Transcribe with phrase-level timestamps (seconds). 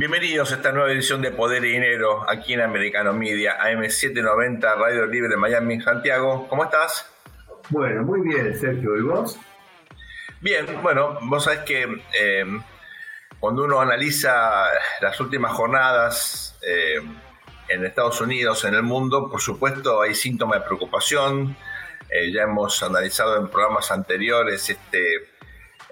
[0.00, 5.04] Bienvenidos a esta nueva edición de Poder y Dinero aquí en Americano Media, AM790, Radio
[5.04, 6.48] Libre Miami, Santiago.
[6.48, 7.04] ¿Cómo estás?
[7.68, 8.96] Bueno, muy bien, Sergio.
[8.96, 9.38] ¿Y vos?
[10.40, 11.82] Bien, bueno, vos sabés que
[12.18, 12.46] eh,
[13.38, 14.64] cuando uno analiza
[15.02, 17.02] las últimas jornadas eh,
[17.68, 21.58] en Estados Unidos, en el mundo, por supuesto hay síntomas de preocupación.
[22.08, 25.29] Eh, ya hemos analizado en programas anteriores este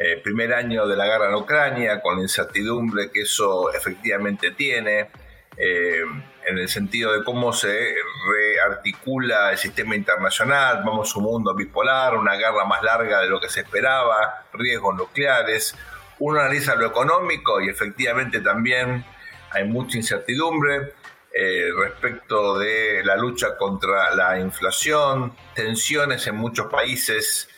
[0.00, 5.10] eh, primer año de la guerra en Ucrania, con la incertidumbre que eso efectivamente tiene,
[5.56, 6.02] eh,
[6.46, 7.96] en el sentido de cómo se
[8.30, 13.40] rearticula el sistema internacional, vamos a un mundo bipolar, una guerra más larga de lo
[13.40, 15.74] que se esperaba, riesgos nucleares.
[16.20, 19.04] Uno analiza lo económico y efectivamente también
[19.50, 20.92] hay mucha incertidumbre.
[21.34, 27.48] Eh, respecto de la lucha contra la inflación, tensiones en muchos países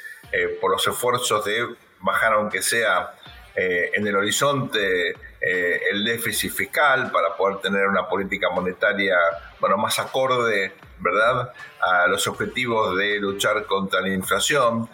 [0.61, 1.67] por los esfuerzos de
[2.01, 3.15] bajar aunque sea
[3.55, 9.17] eh, en el horizonte eh, el déficit fiscal para poder tener una política monetaria
[9.59, 11.53] bueno, más acorde ¿verdad?
[11.81, 14.89] a los objetivos de luchar contra la inflación,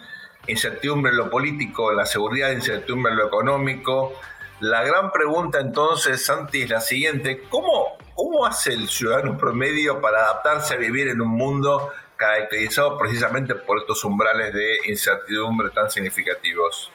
[0.47, 4.13] incertidumbre en lo político, la seguridad, incertidumbre en lo económico.
[4.61, 10.23] La gran pregunta entonces, Santi, es la siguiente, ¿cómo, cómo hace el ciudadano promedio para
[10.23, 16.91] adaptarse a vivir en un mundo caracterizado precisamente por estos umbrales de incertidumbre tan significativos?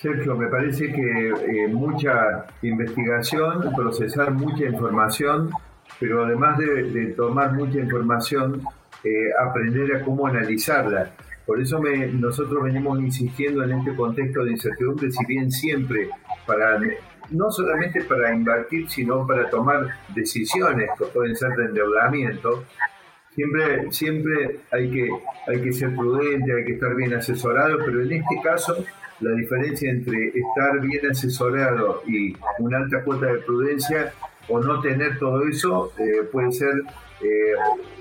[0.00, 5.50] Sergio, me parece que eh, mucha investigación, procesar mucha información,
[5.98, 8.62] pero además de, tomar mucha información,
[9.04, 11.10] eh, aprender a cómo analizarla.
[11.44, 11.80] Por eso
[12.14, 16.08] nosotros venimos insistiendo en este contexto de incertidumbre, si bien siempre
[16.46, 16.80] para
[17.30, 22.64] no solamente para invertir, sino para tomar decisiones que pueden ser de endeudamiento,
[23.34, 25.10] siempre, siempre hay, que,
[25.46, 28.84] hay que ser prudente, hay que estar bien asesorado, pero en este caso
[29.20, 34.12] la diferencia entre estar bien asesorado y una alta cuota de prudencia
[34.48, 36.82] o no tener todo eso eh, puede ser
[37.22, 37.54] eh,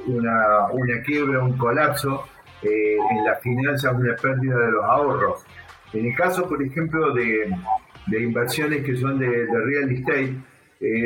[0.08, 2.24] una, una, quiebra, un colapso
[2.64, 5.46] eh, en las finanzas, una pérdida de los ahorros.
[5.94, 7.54] En el caso, por ejemplo, de,
[8.18, 10.36] inversiones que son de, real estate,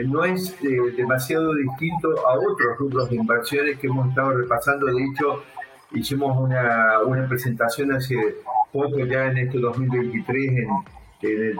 [0.05, 0.55] no es
[0.95, 4.85] demasiado distinto a otros rubros de inversiones que hemos estado repasando.
[4.85, 5.43] De hecho,
[5.91, 8.15] hicimos una, una presentación hace
[8.73, 10.69] poco ya en este 2023 en,
[11.21, 11.55] el,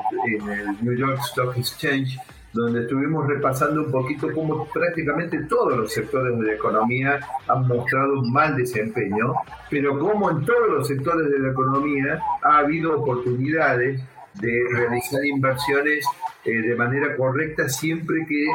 [0.81, 2.18] New York Stock Exchange,
[2.51, 8.19] donde estuvimos repasando un poquito cómo prácticamente todos los sectores de la economía han mostrado
[8.19, 9.35] un mal desempeño,
[9.69, 14.02] pero como en todos los sectores de la economía ha habido oportunidades
[14.41, 16.06] de realizar inversiones
[16.44, 18.46] eh, de manera correcta siempre que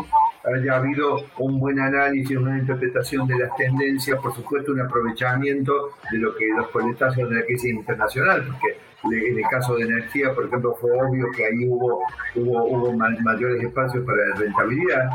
[0.44, 6.18] haya habido un buen análisis, una interpretación de las tendencias, por supuesto un aprovechamiento de
[6.18, 10.46] lo que los coletazos de la crisis internacional, porque en el caso de energía, por
[10.46, 12.00] ejemplo, fue obvio que ahí hubo,
[12.34, 15.10] hubo, hubo mayores espacios para la rentabilidad.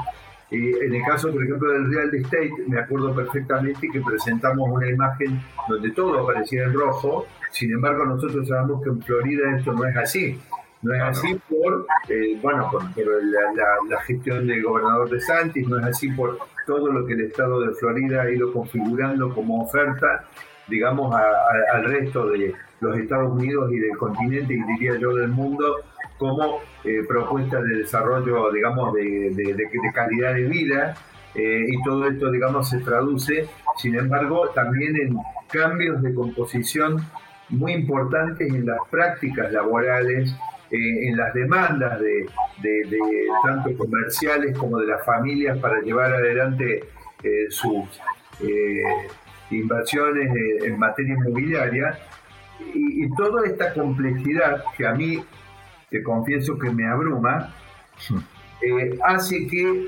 [0.51, 4.87] Y en el caso, por ejemplo, del real estate, me acuerdo perfectamente que presentamos una
[4.87, 9.85] imagen donde todo aparecía en rojo, sin embargo nosotros sabemos que en Florida esto no
[9.85, 10.39] es así.
[10.83, 15.85] No es así por, eh, bueno, por, la, gestión del gobernador de Santis, no es
[15.85, 20.25] así por todo lo que el estado de Florida ha ido configurando como oferta,
[20.67, 21.15] digamos,
[21.73, 25.83] al resto de los Estados Unidos y del continente, y diría yo del mundo,
[26.17, 30.95] como eh, propuesta de desarrollo, digamos, de, calidad de vida.
[31.35, 35.17] Eh, y todo esto, digamos, se traduce, sin embargo, también en
[35.49, 36.97] cambios de composición
[37.49, 40.35] muy importantes en las prácticas laborales
[40.73, 42.25] eh, en las demandas de,
[43.43, 46.83] tanto comerciales como de las familias para llevar adelante
[47.21, 47.85] eh, sus
[48.41, 48.81] eh,
[49.51, 51.99] inversiones en materia inmobiliaria.
[52.73, 55.23] Y, toda esta complejidad que a mí,
[55.91, 57.53] te confieso que me abruma,
[59.05, 59.85] hace que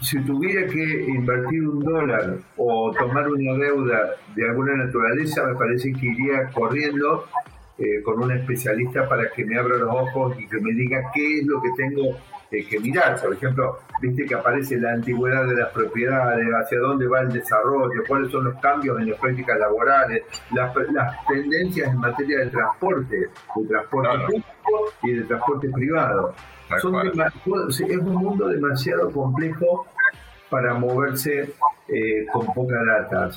[0.00, 5.92] si tuviera que invertir un dólar o tomar una deuda de alguna naturaleza, me parece
[5.92, 7.26] que iría corriendo
[7.82, 11.40] eh, con un especialista para que me abra los ojos y que me diga qué
[11.40, 12.16] es lo que tengo
[12.52, 13.20] eh, que mirar.
[13.20, 18.04] Por ejemplo, viste que aparece la antigüedad de las propiedades, hacia dónde va el desarrollo,
[18.06, 20.72] cuáles son los cambios en las prácticas laborales, las,
[21.26, 26.34] tendencias en materia de transporte, de transporte público y de transporte privado.
[26.70, 29.86] es un mundo demasiado complejo
[30.48, 31.52] para moverse
[31.88, 33.28] eh, con poca data.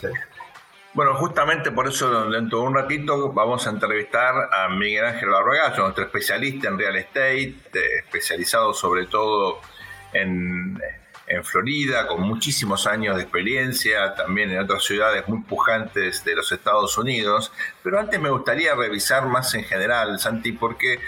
[0.95, 5.83] Bueno, justamente por eso dentro de un ratito vamos a entrevistar a Miguel Ángel Barbagallo,
[5.83, 7.53] nuestro especialista en real estate,
[7.99, 9.59] especializado sobre todo
[10.13, 10.79] en,
[11.43, 16.97] Florida, con muchísimos años de experiencia, también en otras ciudades muy pujantes de los Estados
[16.97, 17.51] Unidos.
[17.83, 21.01] Pero antes me gustaría revisar más en general, Santi, porque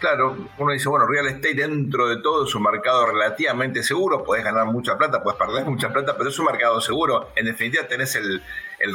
[0.00, 4.44] claro, uno dice, bueno, real estate dentro de todo es un mercado relativamente seguro, podés
[4.44, 7.32] ganar mucha plata, puedes perder mucha plata, pero es un mercado seguro.
[7.36, 8.42] En definitiva tenés el,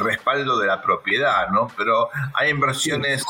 [0.00, 1.68] respaldo de la propiedad, ¿no?
[1.76, 3.24] Pero hay inversiones...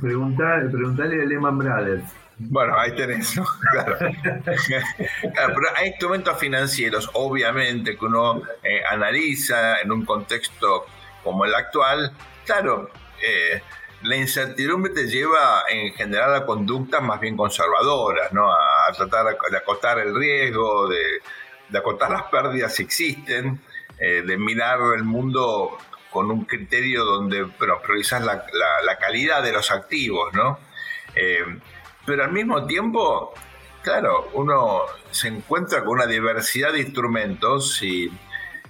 [0.00, 2.04] preguntale a Lehman Brothers.
[2.38, 3.34] Bueno, ahí tenés,
[3.72, 3.96] claro.
[5.20, 10.86] Pero hay instrumentos financieros, obviamente, que uno eh, analiza en un contexto
[11.22, 12.12] como el actual.
[12.44, 12.90] Claro,
[13.22, 13.62] eh,
[14.02, 18.50] la incertidumbre te lleva en general a conductas más bien conservadoras, ¿no?
[18.50, 23.60] A, tratar de acotar el riesgo, de, acotar las pérdidas si existen,
[24.04, 25.78] eh, de mirar el mundo
[26.10, 30.58] con un criterio donde bueno, priorizas la, calidad de los activos, ¿no?
[31.14, 31.44] Eh,
[32.04, 33.32] pero al mismo tiempo,
[33.80, 34.80] claro, uno
[35.12, 38.10] se encuentra con una diversidad de instrumentos y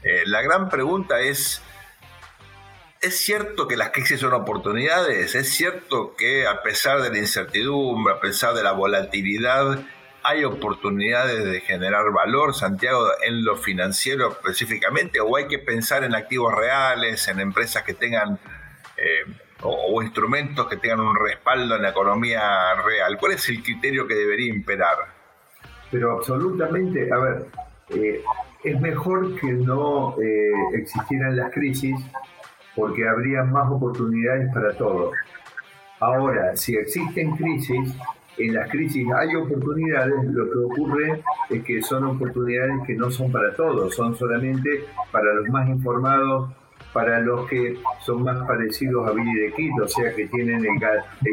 [0.02, 1.62] eh, la gran pregunta es,
[3.00, 5.34] ¿Es cierto que las crisis son oportunidades?
[5.34, 9.80] ¿Es cierto que a pesar de la incertidumbre, a pesar de la volatilidad,
[10.24, 15.20] hay oportunidades de generar valor, Santiago, en lo financiero específicamente?
[15.20, 18.38] ¿O hay que pensar en activos reales, en empresas que tengan
[18.96, 19.32] eh,
[19.62, 23.16] o, instrumentos que tengan un respaldo en la economía real?
[23.18, 24.96] ¿Cuál es el criterio que debería imperar?
[25.90, 27.46] Pero absolutamente, a ver,
[27.90, 28.22] eh,
[28.64, 31.96] es mejor que no eh, existieran las crisis
[32.74, 35.14] porque habría más oportunidades para todos.
[36.00, 37.94] Ahora, si existen crisis,
[38.38, 43.30] en las crisis hay oportunidades, lo que ocurre es que son oportunidades que no son
[43.30, 46.50] para todos, son solamente para los más informados,
[46.92, 50.78] para los que son más parecidos a Billy de Quito, o sea que tienen el,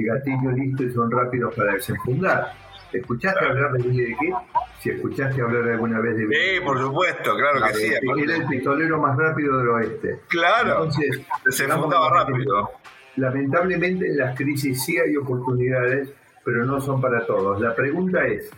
[0.06, 2.54] gatillo listo y son rápidos para desenfundar.
[2.92, 4.42] ¿Escuchaste hablar de Billy de Quito?
[4.80, 6.56] Si escuchaste hablar alguna vez de Billy.
[6.56, 7.94] Sí, por supuesto, claro que sí.
[8.24, 10.20] Era el pistolero más rápido del oeste.
[10.28, 12.72] Claro, Entonces, se rápido.
[13.18, 16.10] Lamentablemente en las crisis sí hay oportunidades,
[16.50, 17.62] pero no son para todos.
[17.62, 18.50] La pregunta es,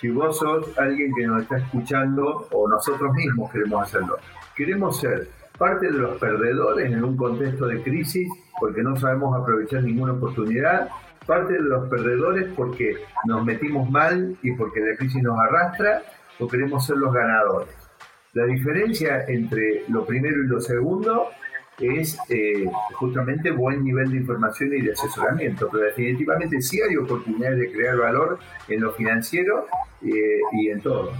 [0.00, 4.18] si vos sos alguien que nos está escuchando o nosotros mismos queremos hacerlo,
[4.56, 8.28] queremos ser parte de los perdedores en un contexto de crisis
[8.58, 10.88] porque no sabemos aprovechar ninguna oportunidad,
[11.24, 12.96] parte de los perdedores porque
[13.26, 16.02] nos metimos mal y porque la crisis nos arrastra,
[16.40, 17.74] o queremos ser los ganadores.
[18.34, 21.28] La diferencia entre lo primero y lo segundo
[21.78, 22.64] es eh,
[22.94, 27.96] justamente buen nivel de información y de asesoramiento, pero definitivamente sí hay oportunidades de crear
[27.96, 28.38] valor
[28.68, 29.66] en lo financiero
[30.02, 31.12] eh, y en todo.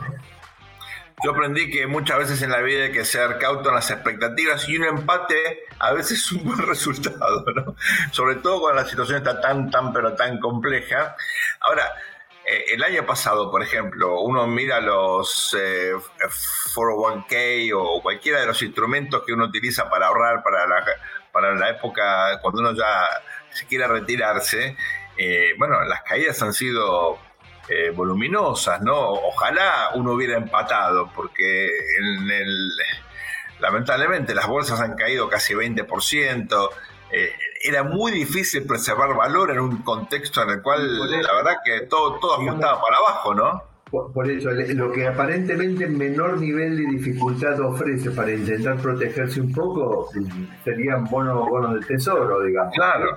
[1.25, 4.69] Yo aprendí que muchas veces en la vida hay que ser cauto en las expectativas
[4.69, 7.75] y un empate a veces es un buen resultado, ¿no?
[8.11, 11.17] Sobre todo cuando la situación está tan, tan, pero tan compleja.
[11.61, 11.85] Ahora,
[12.47, 19.25] el año pasado, por ejemplo, uno mira los 401k eh, o cualquiera de los instrumentos
[19.27, 20.85] que uno utiliza para ahorrar para la,
[21.33, 23.09] para la época cuando uno ya
[23.51, 24.77] se quiera retirarse.
[25.17, 27.19] Eh, bueno, las caídas han sido
[27.69, 28.97] eh, voluminosas, ¿no?
[28.97, 32.71] Ojalá uno hubiera empatado, porque en el,
[33.59, 36.71] lamentablemente las bolsas han caído casi 20%.
[37.11, 41.87] Eh, era muy difícil preservar valor en un contexto en el cual la verdad que
[41.87, 43.63] todo, todo ajuntaba para abajo, ¿no?
[43.91, 50.11] Por, eso, lo que aparentemente menor nivel de dificultad ofrece para intentar protegerse un poco
[50.65, 52.75] serían bonos, bonos del tesoro, digamos.
[52.75, 53.15] Claro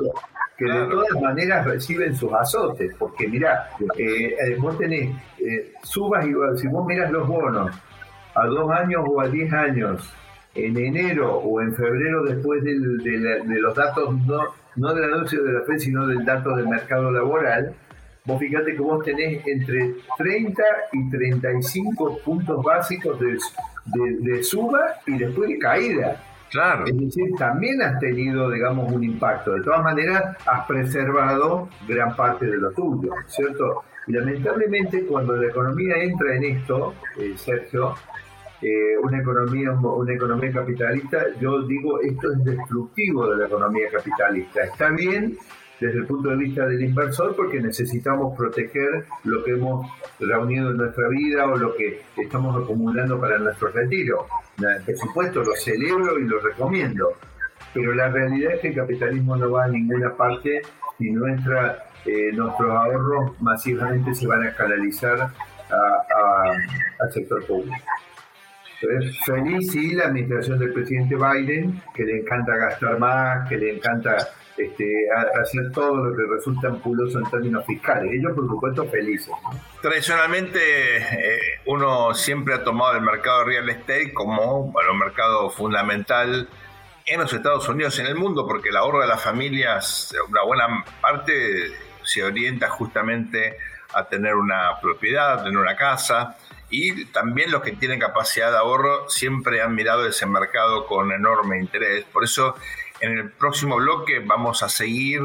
[0.60, 6.26] que de todas maneras reciben sus azotes, porque mirá, eh, eh, vos tenés eh, subas
[6.26, 7.74] y si vos miras los bonos
[8.36, 10.14] a dos años o a diez años,
[10.66, 12.74] en enero o en febrero después de,
[13.60, 14.44] los datos, no,
[14.76, 17.74] no del anuncio de la FED, sino del dato del mercado laboral,
[18.26, 20.64] vos fíjate que vos tenés entre 30
[20.94, 23.38] y 35 puntos básicos de,
[24.20, 26.22] de suba y después de caída.
[26.52, 26.86] Claro.
[26.86, 29.54] Es decir, también has tenido, digamos, un impacto.
[29.54, 33.84] De todas maneras, has preservado gran parte de lo tuyo, ¿cierto?
[34.08, 37.94] Y lamentablemente, cuando la economía entra en esto, eh, Sergio,
[38.62, 44.64] eh, una economía una economía capitalista, yo digo, esto es destructivo de la economía capitalista.
[44.64, 45.38] Está bien
[45.80, 49.88] desde el punto de vista del inversor porque necesitamos proteger lo que hemos
[50.20, 54.28] reunido en nuestra vida o lo que estamos acumulando para nuestro retiro.
[54.58, 57.14] Por supuesto, lo celebro y lo recomiendo,
[57.74, 60.62] pero la realidad es que el capitalismo no va a ninguna parte
[61.00, 65.30] y nuestra, eh, nuestros ahorros masivamente se van a canalizar
[67.00, 67.78] al sector público.
[69.26, 74.16] Feliz sí la administración del presidente Biden, que le encanta gastar más, que le encanta
[74.56, 74.86] este,
[75.42, 78.12] hacer todo lo que resulta ampuloso en términos fiscales.
[78.14, 79.34] Ellos, por supuesto, felices.
[79.82, 80.60] Tradicionalmente,
[80.98, 86.48] eh, uno siempre ha tomado el mercado real estate como un mercado fundamental
[87.06, 90.86] en los Estados Unidos en el mundo, porque el ahorro de las familias, una buena
[91.02, 91.34] parte
[92.04, 93.56] se orienta justamente
[93.94, 96.38] a tener una propiedad, a tener una casa,
[96.70, 101.60] y también los que tienen capacidad de ahorro siempre han mirado ese mercado con enorme
[101.60, 102.06] interés.
[102.06, 102.56] Por eso
[103.00, 105.22] en el próximo bloque vamos a seguir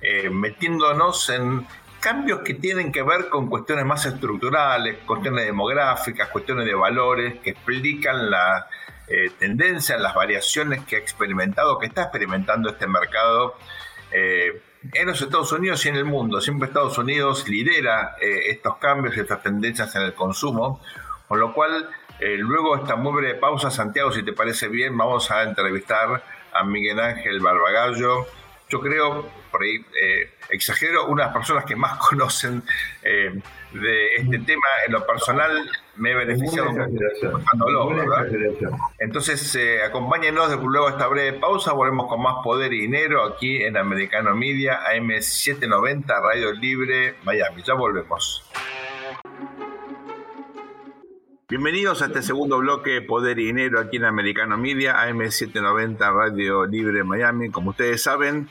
[0.00, 1.66] eh, metiéndonos en
[2.00, 7.50] cambios que tienen que ver con cuestiones más estructurales, cuestiones demográficas, cuestiones de valores, que
[7.50, 8.66] explican la
[9.06, 13.56] eh, tendencia, las variaciones que ha experimentado, que está experimentando este mercado
[14.10, 16.40] eh, en los Estados Unidos y en el mundo.
[16.40, 20.80] Siempre Estados Unidos lidera estos cambios y estas tendencias en el consumo,
[21.28, 21.88] con lo cual,
[22.20, 26.22] luego de esta muy breve pausa, Santiago, si te parece bien, vamos a entrevistar
[26.52, 28.26] a Miguel Ángel Barbagallo.
[28.68, 32.62] Yo creo, por ahí eh, exagero, unas personas que más conocen
[33.02, 33.40] eh,
[33.72, 36.70] de este tema en lo personal me he beneficiado
[38.98, 43.62] Entonces, eh, acompáñenos luego de esta breve pausa, volvemos con más poder y dinero aquí
[43.62, 47.62] en Americano Media, AM790, Radio Libre, Miami.
[47.62, 48.42] Ya volvemos.
[51.50, 57.02] Bienvenidos a este segundo bloque Poder y Dinero aquí en Americano Media, AM790 Radio Libre
[57.02, 57.50] Miami.
[57.50, 58.48] Como ustedes saben,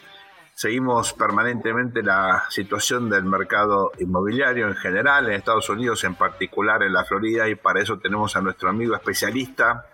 [0.59, 6.91] seguimos permanentemente la situación del mercado inmobiliario en general, en Estados Unidos, en particular en
[6.91, 9.85] la Florida, y para eso tenemos a nuestro amigo especialista,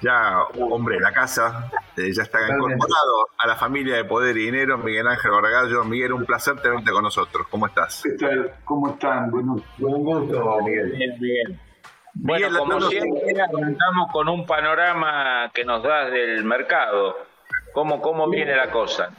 [0.00, 4.46] ya hombre de la casa, eh, ya está incorporado a la familia de Poder y
[4.46, 5.84] Dinero, Miguel Ángel Barragallo.
[5.84, 7.46] Miguel, un placer tenerte con nosotros.
[7.48, 8.02] ¿Cómo estás?
[8.02, 8.54] ¿Qué tal?
[8.64, 9.30] ¿Cómo están?
[9.30, 10.96] Bueno, buen gusto, Miguel.
[10.96, 11.60] Bien, bien.
[12.14, 17.18] Bueno, como siempre, arrancamos con un panorama que nos das del mercado.
[17.72, 19.12] ¿Cómo, cómo viene la cosa?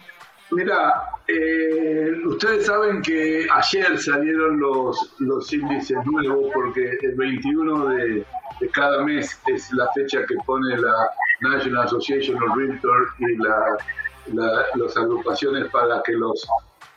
[0.56, 8.26] Mira, eh, ustedes saben que ayer salieron los, los índices nuevos porque el 21 de,
[8.72, 11.10] cada mes es la fecha que pone la
[11.42, 13.78] National Association of Realtors y la,
[14.76, 16.48] las agrupaciones para que los,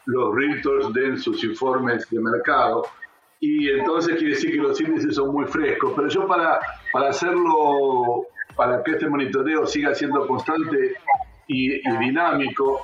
[0.06, 2.84] los realtors den sus informes de mercado
[3.40, 5.92] y entonces quiere decir que los índices son muy frescos.
[5.94, 6.58] Pero yo para,
[6.92, 10.94] para hacerlo, para que este monitoreo siga siendo constante
[11.46, 12.82] y, dinámico,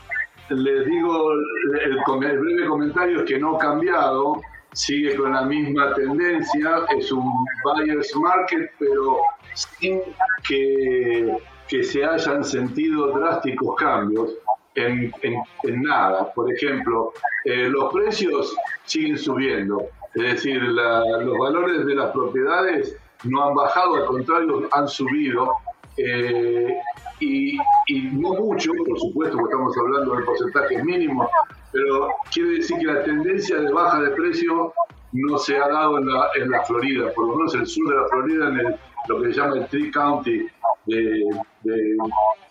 [0.51, 4.41] les digo, el, el, breve comentario es que no ha cambiado,
[4.73, 7.31] sigue con la misma tendencia, es un
[7.65, 9.19] buyer's market, pero
[9.55, 10.01] sin
[10.47, 11.37] que,
[11.69, 14.31] que se hayan sentido drásticos cambios.
[14.75, 16.33] En, en, nada.
[16.33, 17.13] Por ejemplo,
[17.45, 19.83] eh, los precios siguen subiendo.
[20.15, 25.57] Es decir, los valores de las propiedades no han bajado, al contrario, han subido.
[25.99, 26.75] Eh,
[27.23, 31.29] y, no mucho, por supuesto, porque estamos hablando de porcentajes mínimos,
[31.73, 34.73] pero quiere decir que la tendencia de baja de precio
[35.13, 37.89] no se ha dado en la, en la Florida, por lo menos en el sur
[37.89, 38.77] de la Florida, en
[39.09, 40.47] lo que se llama el Tri County
[40.87, 41.25] de,
[41.63, 41.97] de,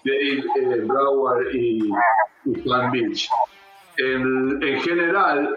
[0.06, 1.92] eh, Broward y,
[2.68, 3.30] Palm Beach.
[3.98, 5.56] En, en general,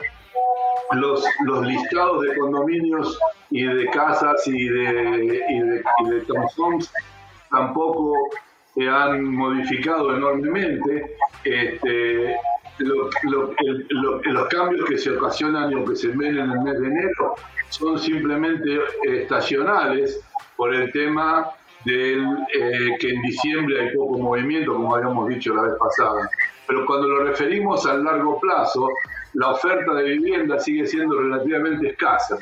[0.92, 3.18] los, los listados de condominios
[3.50, 6.92] y de casas y de, y de, townhomes
[7.50, 8.12] tampoco
[8.74, 11.16] se han modificado enormemente.
[11.44, 12.36] Este,
[12.78, 17.34] los cambios que se ocasionan y que se ven en el mes de enero
[17.68, 20.20] son simplemente estacionales
[20.56, 21.50] por el tema
[21.84, 26.28] del eh, que en diciembre hay poco movimiento, como habíamos dicho la vez pasada.
[26.66, 28.88] Pero cuando lo referimos al largo plazo,
[29.34, 32.38] la oferta de vivienda sigue siendo relativamente escasa,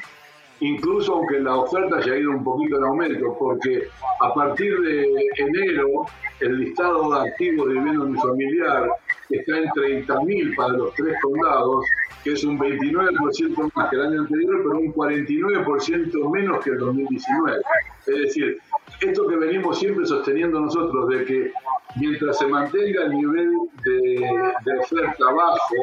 [0.62, 3.88] incluso aunque la oferta haya ido un poquito en aumento, porque
[4.21, 6.07] a partir de enero
[6.40, 8.90] el listado de activos de vivienda unifamiliar
[9.28, 11.85] está en 30.000 para los tres condados,
[12.23, 16.78] que es un 29% más que el año anterior, pero un 49% menos que el
[16.78, 17.61] 2019.
[18.07, 18.59] Es decir,
[19.00, 21.52] esto que venimos siempre sosteniendo nosotros, de que
[21.97, 23.50] mientras se mantenga el nivel
[23.85, 24.31] de,
[24.64, 25.75] de oferta bajo,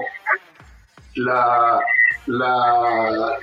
[1.16, 1.82] la,
[2.28, 3.38] los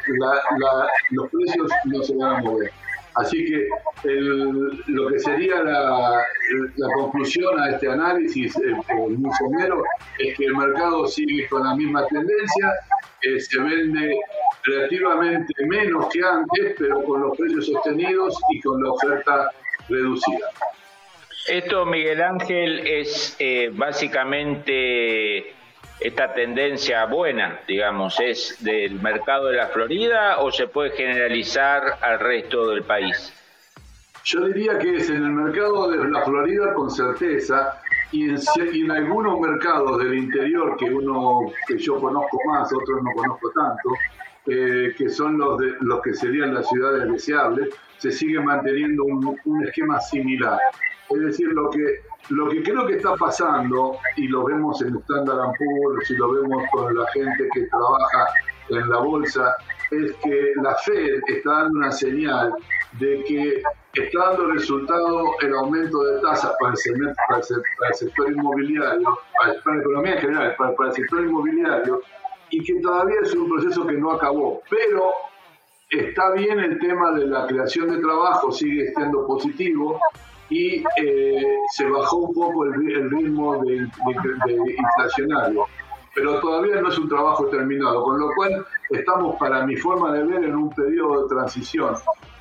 [1.30, 2.72] precios no se van a mover.
[3.16, 3.68] Así que
[4.88, 6.22] lo que sería la,
[6.94, 9.82] conclusión a este análisis eh, muy somero
[10.18, 12.72] es que el mercado sigue con la misma tendencia,
[13.22, 14.18] eh, se vende
[14.64, 19.50] relativamente menos que antes, pero con los precios sostenidos y con la oferta
[19.88, 20.50] reducida.
[21.48, 25.54] Esto, Miguel Ángel, es eh, básicamente
[26.00, 32.20] esta tendencia buena, digamos, es del mercado de la Florida o se puede generalizar al
[32.20, 33.32] resto del país?
[34.24, 37.80] Yo diría que es en el mercado de la Florida con certeza
[38.12, 43.50] y en, algunos mercados del interior que uno que yo conozco más, otros no conozco
[43.52, 43.90] tanto,
[44.46, 49.64] eh, que son los los que serían las ciudades deseables, se sigue manteniendo un, un
[49.64, 50.58] esquema similar.
[51.10, 55.52] Es decir, lo que lo que creo que está pasando, y lo vemos en Standard
[55.58, 58.26] Poor's, y lo vemos con la gente que trabaja
[58.70, 59.54] en la bolsa,
[59.90, 62.52] es que la Fed está dando una señal
[62.98, 63.62] de que
[63.94, 70.20] está dando resultado el aumento de tasas para el, sector inmobiliario, para, la economía en
[70.20, 72.00] general, para, para el sector inmobiliario,
[72.50, 74.62] y que todavía es un proceso que no acabó.
[74.68, 75.12] Pero
[75.90, 80.00] está bien el tema de la creación de trabajo, sigue siendo positivo,
[80.48, 83.88] y eh, se bajó un poco el, ritmo de,
[84.78, 85.66] inflacionario.
[86.14, 90.24] Pero todavía no es un trabajo terminado, con lo cual estamos, para mi forma de
[90.24, 91.94] ver, en un periodo de transición,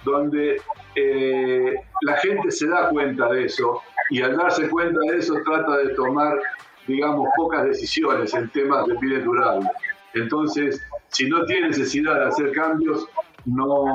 [0.06, 0.62] donde
[0.96, 5.78] eh, la gente se da cuenta de eso y al darse cuenta de eso trata
[5.78, 6.40] de tomar,
[6.88, 9.70] digamos, pocas decisiones en temas de bienes durables.
[10.14, 13.08] Entonces, si no tiene necesidad de hacer cambios,
[13.46, 13.86] no,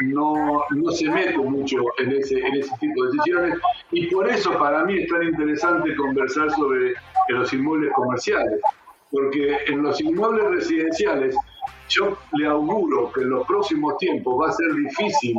[0.00, 3.58] no, no se mete mucho en ese, en ese tipo de decisiones.
[3.92, 6.94] Y por eso para mí es tan interesante conversar sobre
[7.28, 8.60] los inmuebles comerciales,
[9.10, 11.36] porque en los inmuebles residenciales
[11.88, 15.36] yo le auguro que en los próximos tiempos va a ser difícil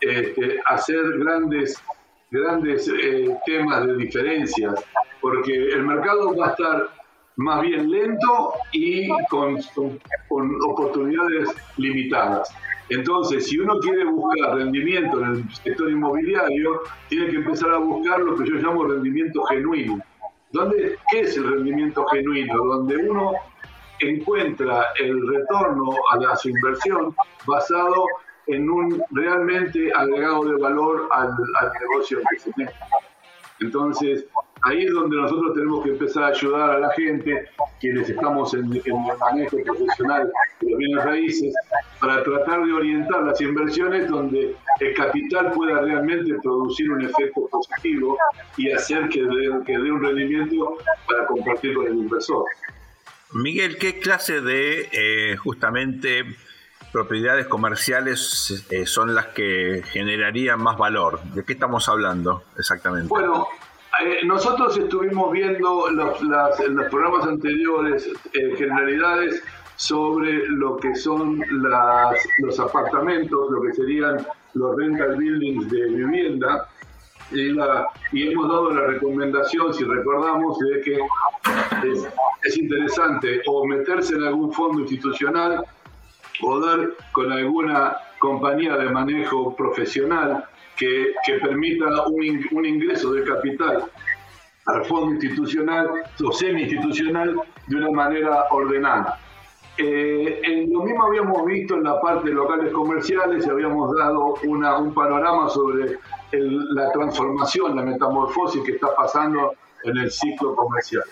[0.00, 1.82] este, hacer grandes,
[2.30, 4.84] grandes eh, temas de diferencias,
[5.20, 6.88] porque el mercado va a estar
[7.36, 9.58] más bien lento y con,
[10.68, 12.54] oportunidades limitadas.
[12.88, 18.20] Entonces, si uno quiere buscar rendimiento en el sector inmobiliario, tiene que empezar a buscar
[18.20, 20.00] lo que yo llamo rendimiento genuino.
[20.52, 22.56] ¿Dónde, ¿Qué es el rendimiento genuino?
[22.64, 23.32] Donde uno
[23.98, 27.14] encuentra el retorno a la, inversión
[27.46, 28.06] basado
[28.46, 32.70] en un realmente agregado de valor al, al negocio que se tiene.
[33.60, 34.26] Entonces,
[34.66, 37.48] ahí es donde nosotros tenemos que empezar a ayudar a la gente,
[37.80, 41.54] quienes estamos en, el manejo profesional de los bienes raíces,
[42.00, 48.18] para tratar de orientar las inversiones donde el capital pueda realmente producir un efecto positivo
[48.56, 52.44] y hacer que dé, que dé un rendimiento para compartir con el inversor.
[53.32, 56.24] Miguel, ¿qué clase de eh, justamente
[56.92, 61.22] propiedades comerciales eh, son las que generarían más valor?
[61.34, 63.08] ¿De qué estamos hablando exactamente?
[63.08, 63.46] Bueno,
[64.02, 66.20] eh, nosotros estuvimos viendo los,
[66.60, 69.42] en los programas anteriores eh, generalidades
[69.76, 71.42] sobre lo que son
[72.38, 76.68] los apartamentos, lo que serían los rental buildings de vivienda,
[77.32, 77.52] y,
[78.12, 80.98] y hemos dado la recomendación, si recordamos, de que
[81.90, 82.08] es,
[82.44, 85.64] es interesante o meterse en algún fondo institucional
[86.42, 90.44] o dar con alguna compañía de manejo profesional
[90.76, 93.84] que, permita un, ingreso de capital
[94.66, 95.88] al fondo institucional
[96.24, 97.36] o semi-institucional
[97.66, 99.18] de una manera ordenada.
[99.78, 104.34] Eh, en lo mismo habíamos visto en la parte de locales comerciales y habíamos dado
[104.44, 105.98] una, un panorama sobre
[106.32, 111.04] la transformación, la metamorfosis que está pasando en el ciclo comercial.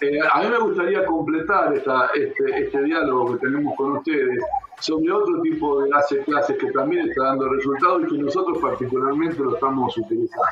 [0.00, 4.38] Eh, a mí me gustaría completar esta, este, este diálogo que tenemos con ustedes
[4.82, 9.38] sobre otro tipo de clases clases que también está dando resultados y que nosotros particularmente
[9.38, 10.46] lo estamos utilizando.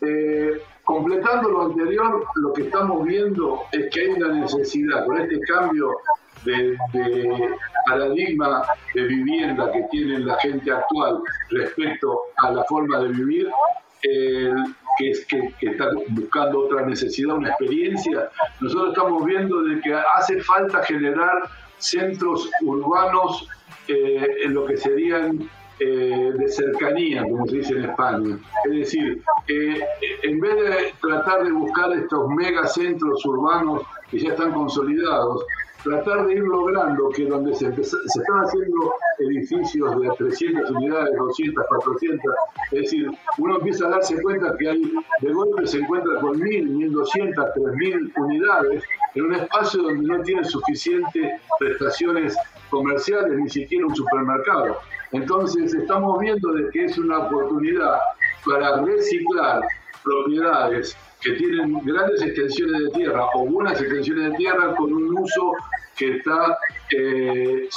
[0.00, 5.40] Eh, completando lo anterior, lo que estamos viendo es que hay una necesidad con este
[5.40, 5.96] cambio
[6.44, 6.78] de,
[7.84, 8.62] paradigma
[8.94, 13.50] de vivienda que tiene la gente actual respecto a la forma de vivir,
[14.00, 19.92] que, es, que, que está buscando otra necesidad, una experiencia, nosotros estamos viendo de que
[20.16, 21.42] hace falta generar
[21.78, 23.48] centros urbanos
[23.88, 25.48] eh, en lo que serían
[25.80, 28.38] eh, de cercanía, como se dice en España.
[28.64, 29.80] Es decir, eh,
[30.22, 35.44] en vez de tratar de buscar estos megacentros urbanos que ya están consolidados,
[35.82, 41.66] tratar de ir logrando que donde se, se están haciendo edificios de 300 unidades, 200,
[41.66, 42.34] 400,
[42.72, 46.90] es decir, uno empieza a darse cuenta que hay, de golpe se encuentra con 1.000,
[46.90, 52.36] 1.200, 3.000 unidades en un espacio donde no tiene suficientes prestaciones
[52.70, 54.78] comerciales, ni siquiera un supermercado.
[55.12, 57.98] Entonces estamos viendo de que es una oportunidad
[58.44, 59.62] para reciclar
[60.08, 65.52] propiedades que tienen grandes extensiones de tierra o buenas extensiones de tierra con un uso
[65.96, 66.58] que está
[66.96, 67.68] eh,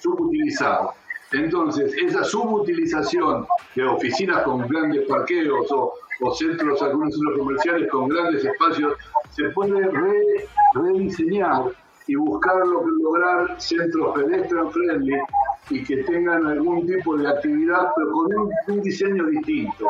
[0.00, 0.94] subutilizado.
[1.32, 5.92] Entonces, esa subutilización de oficinas con grandes parqueos o,
[6.34, 8.94] centros, algunos centros comerciales con grandes espacios,
[9.30, 9.88] se puede
[10.74, 11.64] rediseñar
[12.06, 15.18] y buscar lograr centros pedestrian friendly
[15.70, 18.34] y que tengan algún tipo de actividad, pero con
[18.68, 19.88] un, diseño distinto.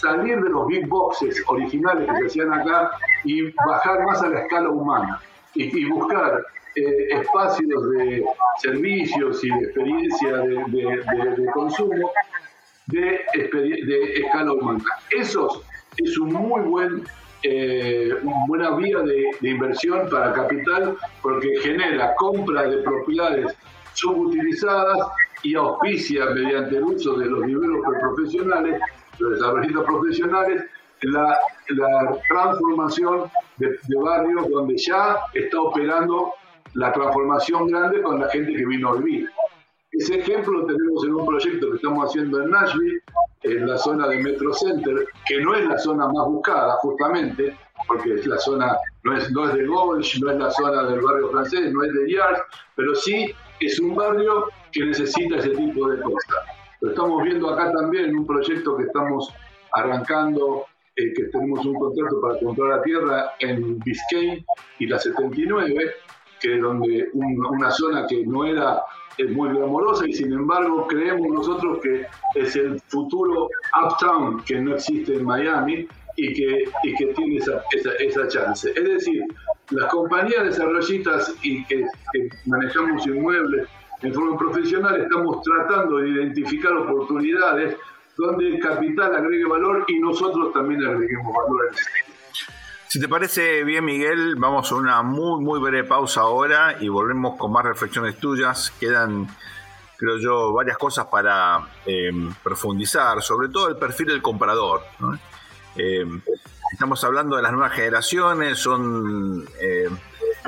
[0.00, 2.90] Salir de los big boxes originales que se hacían acá
[3.24, 5.20] y bajar más a la escala humana
[5.54, 6.42] y, buscar
[6.76, 8.24] eh, espacios de
[8.62, 12.10] servicios y de experiencia de, consumo
[12.86, 14.84] de, de, escala humana.
[15.10, 15.62] Eso
[15.96, 17.04] es un muy buen
[17.42, 18.10] eh,
[18.46, 23.56] buena vía de, inversión para capital porque genera compra de propiedades
[23.94, 24.98] subutilizadas
[25.42, 28.80] y auspicia mediante el uso de los niveles profesionales,
[29.20, 30.64] los desarrollistas profesionales,
[31.02, 31.38] la,
[32.28, 36.34] transformación de, de, barrios donde ya está operando
[36.74, 39.30] la transformación grande con la gente que vino a vivir.
[39.92, 43.02] Ese ejemplo lo tenemos en un proyecto que estamos haciendo en Nashville,
[43.42, 47.56] en la zona de Metro Center, que no es la zona más buscada justamente,
[47.88, 51.00] porque es la zona, no es, no es de Golch, no es la zona del
[51.00, 52.40] barrio francés, no es de Yards,
[52.76, 56.44] pero sí es un barrio que necesita ese tipo de cosas.
[56.80, 59.32] Lo estamos viendo acá también un proyecto que estamos
[59.72, 60.64] arrancando,
[60.96, 64.44] eh, que tenemos un contrato para comprar la tierra en Biscayne
[64.78, 65.92] y la 79,
[66.40, 68.82] que es donde una zona que no era
[69.18, 73.48] es muy glamorosa y sin embargo creemos nosotros que es el futuro
[73.82, 77.62] uptown que no existe en Miami y que, y que tiene esa,
[77.98, 78.70] esa, chance.
[78.74, 79.22] Es decir,
[79.70, 81.86] las compañías desarrollistas y que,
[82.46, 83.68] manejamos inmuebles
[84.02, 87.76] en forma profesional estamos tratando de identificar oportunidades
[88.16, 92.20] donde el capital agregue valor y nosotros también agreguemos valor en
[92.90, 97.38] si te parece bien, Miguel, vamos a una muy, muy breve pausa ahora y volvemos
[97.38, 98.72] con más reflexiones tuyas.
[98.80, 99.28] Quedan,
[99.96, 102.10] creo yo, varias cosas para eh,
[102.42, 104.82] profundizar, sobre todo el perfil del comprador.
[105.76, 106.04] Eh,
[106.72, 109.88] estamos hablando de las nuevas generaciones, son eh,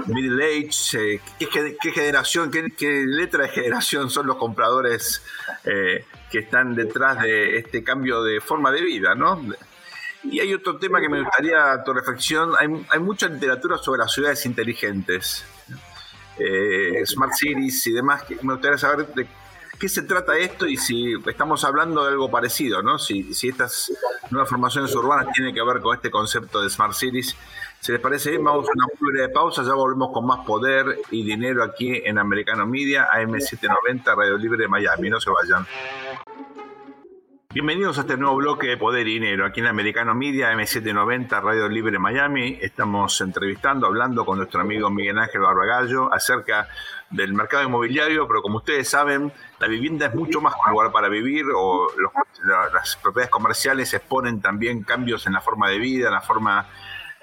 [0.06, 1.20] middle age.
[1.38, 5.22] ¿qué, generación, qué, letra de generación son los compradores
[5.64, 9.14] que están detrás de este cambio de forma de vida?
[9.14, 9.40] ¿no?
[10.24, 12.52] Y hay otro tema que me gustaría tu reflexión.
[12.58, 15.44] Hay, mucha literatura sobre las ciudades inteligentes,
[16.38, 18.24] eh, smart cities y demás.
[18.42, 19.26] me gustaría saber de
[19.78, 22.98] qué se trata esto y si estamos hablando de algo parecido, ¿no?
[22.98, 23.92] Si, si estas
[24.30, 27.36] nuevas formaciones urbanas tienen que ver con este concepto de smart cities.
[27.82, 31.24] Si les parece bien, vamos a una breve pausa, ya volvemos con más poder y
[31.24, 35.10] dinero aquí en Americano Media, AM790, Radio Libre de Miami.
[35.10, 35.66] No se vayan.
[37.52, 41.68] Bienvenidos a este nuevo bloque de Poder y Dinero aquí en Americano Media, M790, Radio
[41.68, 42.56] Libre Miami.
[42.62, 46.68] Estamos entrevistando, hablando con nuestro amigo Miguel Ángel Barbagallo acerca
[47.10, 51.08] del mercado inmobiliario, pero como ustedes saben, la vivienda es mucho más que lugar para
[51.08, 51.88] vivir o
[52.72, 56.68] las propiedades comerciales exponen también cambios en la forma de vida, en la forma,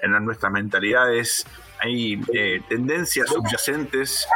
[0.02, 1.46] en nuestras mentalidades.
[1.80, 4.26] Hay eh, tendencias subyacentes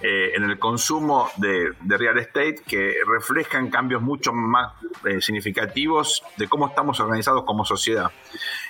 [0.00, 4.72] eh, en el consumo de, real estate que reflejan cambios mucho más
[5.04, 8.08] eh, significativos de cómo estamos organizados como sociedad.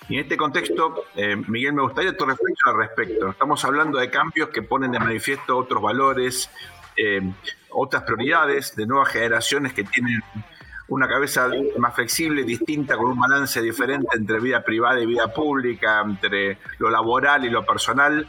[0.08, 3.28] Y en este contexto, eh, Miguel, me gustaría tu reflexión al respecto.
[3.28, 6.50] Estamos hablando de cambios que ponen de manifiesto otros valores,
[7.70, 10.20] otras prioridades de nuevas generaciones que tienen
[10.88, 11.48] una cabeza
[11.78, 16.90] más flexible, distinta, con un balance diferente entre vida privada y vida pública, entre lo
[16.90, 18.26] laboral y lo personal.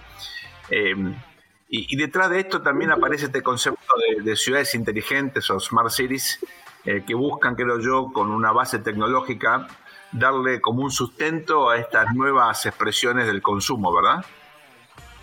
[1.71, 3.93] Y, detrás de esto también aparece este concepto
[4.23, 6.39] de, ciudades inteligentes o smart cities
[6.83, 9.67] eh, que buscan, creo yo, con una base tecnológica,
[10.11, 14.25] darle como un sustento a estas nuevas expresiones del consumo, ¿verdad?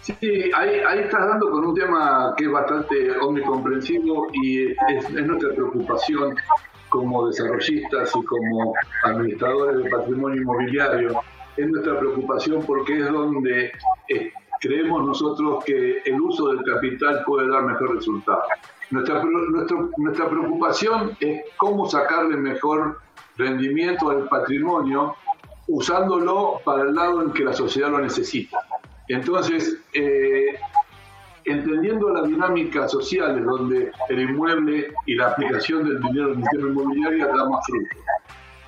[0.02, 0.14] Sí,
[0.54, 6.36] ahí, ahí estás dando con un tema que es bastante omnicomprensivo y es, nuestra preocupación
[6.88, 11.20] como desarrollistas y como administradores de patrimonio inmobiliario.
[11.56, 13.72] Es nuestra preocupación porque es donde
[14.08, 18.42] eh, creemos nosotros que el uso del capital puede dar mejor resultado.
[18.90, 19.22] Nuestra,
[19.96, 23.00] nuestra preocupación es cómo sacarle mejor
[23.36, 25.16] rendimiento al patrimonio
[25.68, 28.58] usándolo para el lado en que la sociedad lo necesita.
[29.08, 30.58] Entonces, eh,
[31.46, 36.68] entendiendo las dinámicas sociales donde el inmueble y la aplicación del dinero en el sistema
[36.68, 37.96] inmobiliario da más fruto.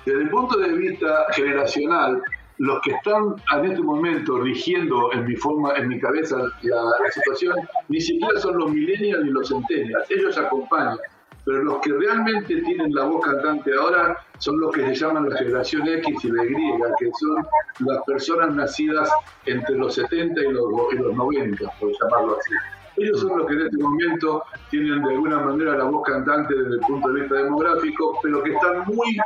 [0.05, 2.23] Desde el punto de vista generacional,
[2.57, 7.55] los que están en este momento rigiendo en mi forma, en mi cabeza la, situación,
[7.89, 10.97] ni siquiera son los millennials ni los centennials, ellos acompañan.
[11.45, 15.37] Pero los que realmente tienen la voz cantante ahora son los que se llaman la
[15.37, 16.51] generación X y la Y,
[16.99, 17.47] que son
[17.87, 19.09] las personas nacidas
[19.45, 22.53] entre los 70 y los, y los 90, por llamarlo así.
[22.97, 26.75] Ellos son los que en este momento tienen de alguna manera la voz cantante desde
[26.75, 29.17] el punto de vista demográfico, pero que están muy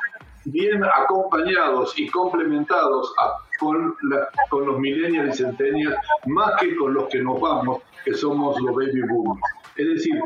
[0.46, 3.14] bien acompañados y complementados
[3.60, 3.96] con,
[4.50, 5.96] con los millennials y centennials,
[6.28, 9.42] más que con los que nos vamos, que somos los baby boomers.
[9.76, 10.20] Es decir,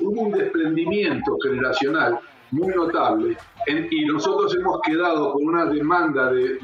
[0.00, 2.18] hubo un desprendimiento generacional
[2.50, 3.36] muy notable
[3.90, 6.58] y nosotros hemos quedado con una demanda de,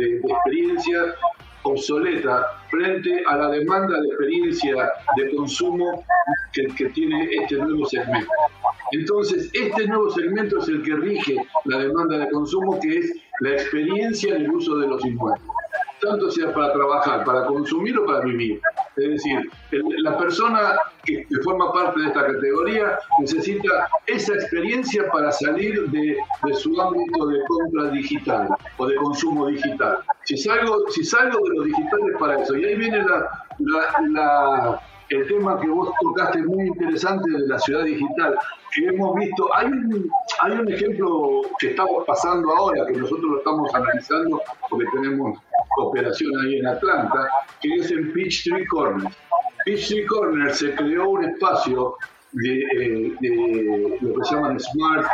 [0.00, 1.14] experiencia
[1.62, 6.04] obsoleta frente a la demanda de experiencia de consumo
[6.52, 8.30] que, tiene este nuevo segmento.
[8.92, 13.50] Entonces, este nuevo segmento es el que rige la demanda de consumo, que es la
[13.52, 15.42] experiencia en el uso de los inmuebles.
[16.00, 18.60] Tanto sea para trabajar, para consumir o para vivir.
[18.96, 19.50] Es decir,
[20.02, 26.16] la persona que, forma parte de esta categoría necesita esa experiencia para salir de,
[26.54, 29.98] su ámbito de compra digital o de consumo digital.
[30.24, 32.56] Si salgo, si salgo de lo digital es para eso.
[32.56, 33.04] Y ahí viene
[33.58, 38.36] la el tema que vos tocaste muy interesante de la ciudad digital,
[38.74, 40.10] que hemos visto, hay un,
[40.42, 45.38] hay un ejemplo que estamos pasando ahora, que nosotros lo estamos analizando porque tenemos
[45.78, 47.28] operación ahí en Atlanta,
[47.60, 49.10] que es en Peachtree Corner.
[49.64, 51.96] Peachtree Corner se creó un espacio
[52.32, 55.06] de, eh, lo que se llaman Smart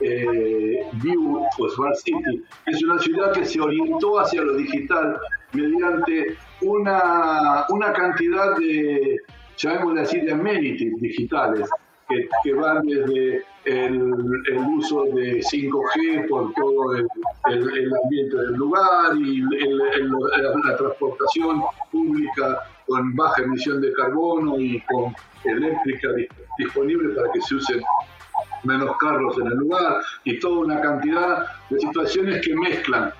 [0.00, 2.42] eh, View o Smart City.
[2.66, 5.18] Es una ciudad que se orientó hacia lo digital
[5.52, 9.18] mediante una, una cantidad de,
[9.60, 11.68] llamémosle así, de amenities digitales,
[12.42, 14.12] que, van desde el,
[14.76, 17.06] uso de 5G por todo el,
[18.04, 26.08] ambiente del lugar y la, transportación pública con baja emisión de carbono y con eléctrica
[26.58, 27.80] disponible para que se usen
[28.64, 33.12] menos carros en el lugar y toda una cantidad de situaciones que mezclan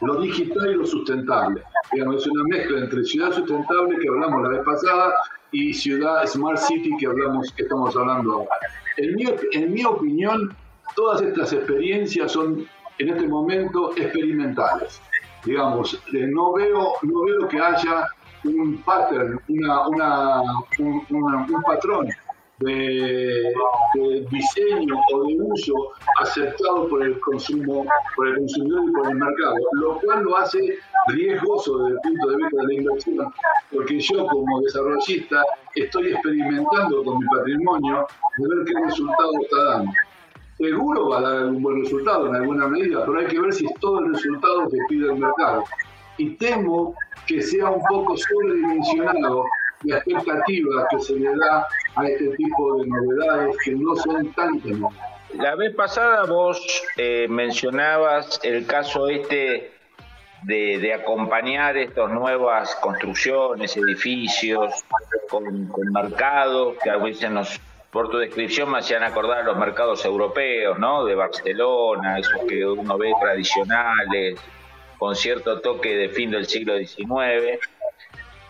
[0.00, 1.62] lo digital y lo sustentable.
[1.92, 5.14] Digamos, es una mezcla entre ciudad sustentable que hablamos la vez pasada
[5.52, 8.50] y ciudad Smart City que hablamos que estamos hablando ahora.
[8.96, 10.54] En mi, en mi opinión,
[10.94, 12.66] todas estas experiencias son
[12.98, 15.00] en este momento experimentales.
[15.44, 18.08] Digamos, eh, no veo, no veo que haya
[18.44, 20.42] un pattern, una, una,
[20.78, 22.08] un, un patrón
[22.60, 23.54] de,
[24.30, 25.74] diseño o de uso
[26.20, 30.78] aceptado por el consumo, por el consumidor y por el mercado, lo cual lo hace
[31.08, 33.32] riesgoso desde el punto de vista de la inversión,
[33.72, 35.42] porque yo como desarrollista
[35.74, 39.92] estoy experimentando con mi patrimonio de ver qué resultado está dando.
[40.58, 43.64] Seguro va a dar un buen resultado en alguna medida, pero hay que ver si
[43.66, 45.62] es todo el resultado que pide el mercado.
[46.16, 46.94] Y temo
[47.28, 49.44] que sea un poco sobredimensionado
[49.84, 54.60] la expectativa que se le da a este tipo de novedades que no son tan
[55.34, 59.72] La vez pasada vos eh, mencionabas el caso este
[60.42, 64.72] de, acompañar estas nuevas construcciones, edificios,
[65.28, 67.60] con, mercados, que a veces nos,
[67.90, 71.04] por tu descripción me hacían acordar los mercados europeos, ¿no?
[71.04, 74.38] De Barcelona, esos que uno ve tradicionales,
[74.96, 77.58] con cierto toque de fin del siglo XIX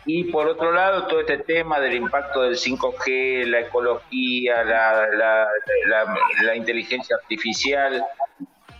[0.06, 7.16] y por otro lado, todo este tema del impacto del 5G, la ecología, la, inteligencia
[7.16, 8.04] artificial,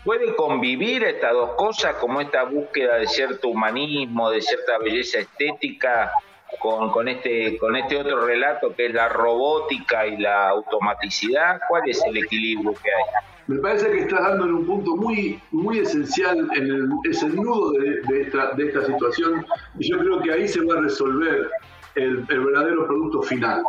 [0.05, 6.13] ¿puede convivir estas dos cosas como esta búsqueda de cierto humanismo, de cierta belleza estética
[6.61, 11.61] con, con, este, con este otro relato que es la robótica y la automaticidad?
[11.69, 13.05] ¿Cuál es el equilibrio que hay?
[13.49, 17.35] Me parece que estás dando en un punto muy, muy esencial, en el, es el
[17.35, 19.47] nudo de, esta, de esta situación,
[19.79, 21.51] y yo creo que ahí se va a resolver
[21.95, 23.63] el, verdadero producto final.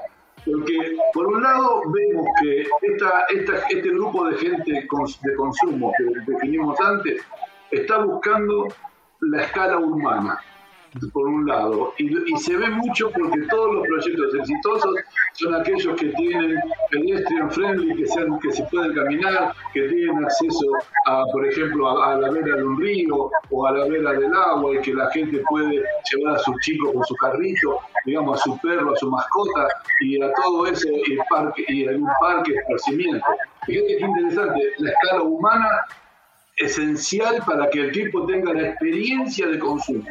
[0.45, 6.31] Porque por un lado vemos que esta, esta, este grupo de gente de consumo que
[6.31, 7.21] definimos antes
[7.71, 8.67] está buscando
[9.21, 10.39] la escala humana
[11.13, 14.95] por un lado, y, se ve mucho porque todos los proyectos exitosos
[15.33, 20.65] son aquellos que tienen pedestrian friendly, que, sean, que se pueden caminar, que tienen acceso
[21.05, 24.75] a, por ejemplo, a, la vera de un río o a la vera del agua
[24.75, 28.57] y que la gente puede llevar a su chico con su carrito, digamos, a su
[28.59, 29.67] perro, a su mascota
[30.01, 33.25] y a todo eso y, parque, y un parque de esparcimiento.
[33.65, 35.67] Fíjate qué interesante, la escala humana
[36.59, 40.03] esencial para que el tipo tenga la experiencia de consumo.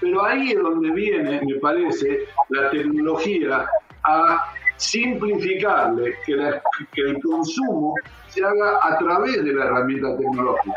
[0.00, 3.68] Pero ahí es donde viene, me parece, la tecnología
[4.04, 6.32] a simplificarle que,
[6.96, 7.94] el consumo
[8.28, 10.74] se haga a través de la herramienta tecnológica,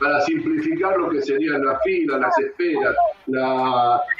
[0.00, 2.96] para simplificar lo que serían las filas, las esperas,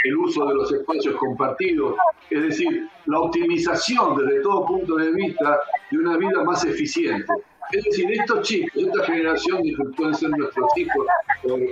[0.05, 1.97] el uso de los espacios compartidos,
[2.31, 5.59] es decir, la optimización desde todo punto de vista
[5.90, 7.27] de una vida más eficiente.
[7.72, 11.07] Es decir, estos chicos, esta generación que pueden ser nuestros hijos
[11.44, 11.64] o, la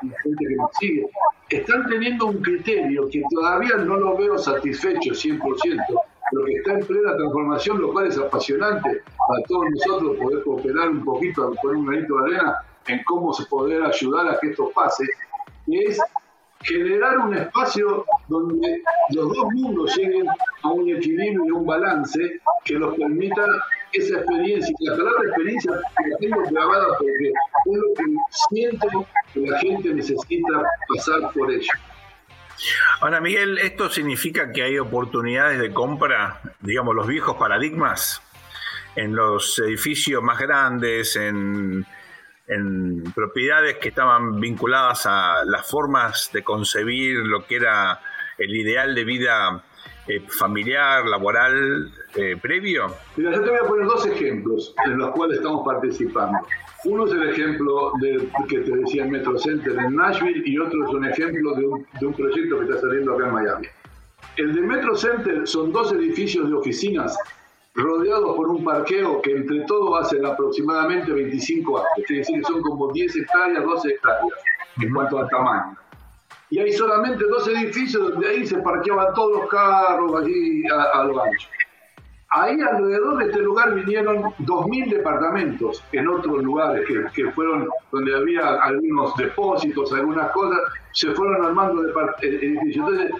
[0.00, 1.06] gente que nos sigue,
[1.48, 5.84] están teniendo un criterio que todavía no lo veo satisfecho 100%,
[6.30, 10.88] pero que está en plena transformación, lo cual es apasionante para todos nosotros poder cooperar
[10.90, 15.04] un poquito, poner un granito de arena en cómo poder ayudar a que esto pase,
[15.66, 16.00] y es
[16.62, 18.82] generar un espacio donde
[19.14, 20.26] los dos mundos lleguen
[20.62, 23.44] a un equilibrio y un balance que los permita
[23.92, 24.74] esa experiencia.
[24.80, 28.04] La palabra experiencia la tengo grabada porque es lo que
[28.48, 31.72] siento que la gente necesita pasar por ello.
[33.00, 38.22] Ahora, Miguel, ¿esto significa que hay oportunidades de compra, digamos, los viejos paradigmas
[38.96, 41.86] en los edificios más grandes, en
[42.50, 48.00] en propiedades que estaban vinculadas a las formas de concebir lo que era
[48.38, 49.64] el ideal de vida
[50.10, 52.94] eh, familiar, laboral eh, previo?
[53.16, 56.38] Mira, yo te voy a poner dos ejemplos en los cuales estamos participando.
[56.84, 60.84] Uno es el ejemplo de, que te decía el Metro Center en Nashville y otro
[60.84, 63.66] es un ejemplo de un, de un proyecto que está saliendo acá en Miami.
[64.36, 67.16] El del Metro Center son dos edificios de oficinas
[67.74, 72.90] rodeados por un parqueo que entre todo hacen aproximadamente 25 años, es decir, son como
[72.92, 74.38] 10 hectáreas, 12 hectáreas
[74.82, 75.76] en cuanto al tamaño.
[76.50, 81.22] Y hay solamente dos edificios donde ahí se parqueaban todos los carros allí a, lo
[81.22, 81.48] ancho.
[82.30, 88.14] Ahí alrededor de este lugar vinieron 2.000 departamentos en otros lugares que, que, fueron donde
[88.14, 90.60] había algunos depósitos, algunas cosas,
[90.92, 91.82] se fueron armando
[92.22, 92.88] edificios.
[92.88, 93.10] Entonces,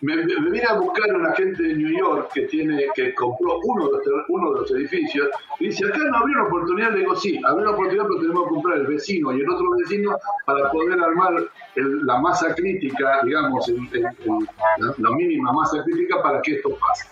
[0.00, 3.86] me, me, vine a buscar un agente de New York que tiene que compró uno
[3.86, 5.28] de los, uno de los edificios
[5.58, 8.44] y dice, acá no habría una oportunidad, le digo, sí, habría una oportunidad, pero tenemos
[8.44, 11.34] que comprar el vecino y el otro vecino para poder armar
[11.74, 17.08] la masa crítica, digamos, la, la mínima masa crítica para que esto pase.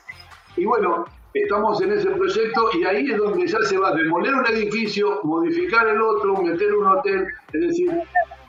[0.56, 4.34] Y bueno, estamos en ese proyecto y ahí es donde ya se va a demoler
[4.34, 7.90] un edificio, modificar el otro, meter un hotel, es decir,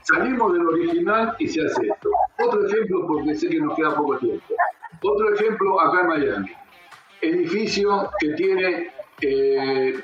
[0.05, 2.09] salimos del original y se hace esto.
[2.43, 4.53] Otro ejemplo, porque sé que nos queda poco tiempo.
[5.01, 6.51] Otro ejemplo acá en Miami.
[7.21, 8.91] Edificio que tiene
[9.21, 9.97] eh,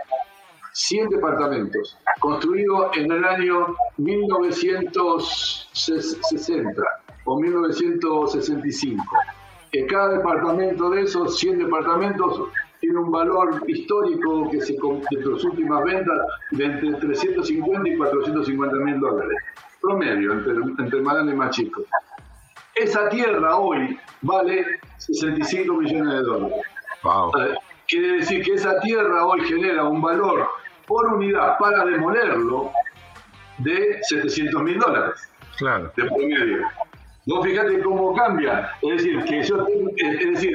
[0.73, 6.81] 100 departamentos, construido en el año 1960
[7.25, 9.03] o 1965.
[9.71, 12.49] Que cada departamento de esos 100 departamentos
[12.81, 16.17] tiene un valor histórico que se de sus últimas ventas
[16.51, 19.37] de entre 350 y 450 mil dólares
[19.81, 21.85] promedio entre, entre más grandes y más chicos.
[22.75, 24.65] Esa tierra hoy vale
[24.97, 26.65] 65 millones de dólares.
[27.03, 27.31] Wow.
[27.87, 30.47] Quiere decir que esa tierra hoy genera un valor
[30.87, 32.71] por unidad para demolerlo
[33.57, 35.29] de 700 mil dólares.
[35.57, 35.91] Claro.
[35.95, 36.67] De promedio.
[37.27, 38.71] Vos fíjate cómo cambia.
[38.81, 39.65] Es decir, que yo
[39.97, 40.53] es decir,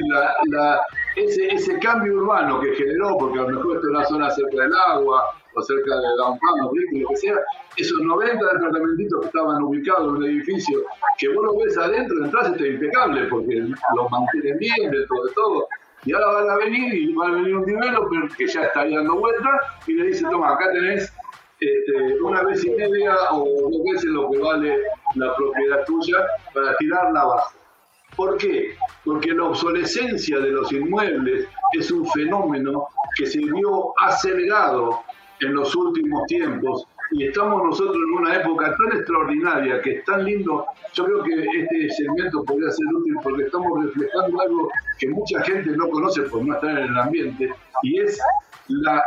[0.51, 0.81] la,
[1.15, 4.63] ese, ese cambio urbano que generó, porque a lo mejor esta es una zona cerca
[4.63, 7.35] del agua, o cerca de Downtown, lo que sea,
[7.77, 10.83] esos 90 departamentitos que estaban ubicados en un edificio,
[11.17, 13.55] que vos lo ves adentro, entras está impecable, porque
[13.95, 15.67] lo mantienen bien dentro de todo.
[16.05, 18.95] Y ahora van a venir y va a venir un developer que ya está ahí
[18.95, 19.55] dando vueltas
[19.87, 21.11] y le dice, toma, acá tenés
[21.59, 24.77] este, una vez y media o dos veces lo que vale
[25.19, 26.17] la propiedad tuya
[26.53, 27.53] para tirarla abajo.
[28.15, 28.75] ¿Por qué?
[29.03, 35.01] Porque la obsolescencia de los inmuebles es un fenómeno que se vio acelerado
[35.39, 40.25] en los últimos tiempos y estamos nosotros en una época tan extraordinaria que es tan
[40.25, 40.65] lindo.
[40.93, 45.71] Yo creo que este segmento podría ser útil porque estamos reflejando algo que mucha gente
[45.71, 47.53] no conoce por no estar en el ambiente
[47.83, 48.19] y es
[48.67, 49.03] la